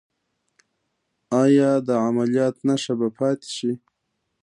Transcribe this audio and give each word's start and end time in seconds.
ایا 1.41 1.71
د 1.87 1.89
عملیات 2.05 2.55
نښه 2.67 2.93
به 2.99 3.07
پاتې 3.17 3.49
شي؟ 3.57 3.71